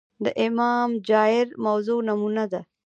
[0.23, 2.61] د امام جائر موضوع نمونه ده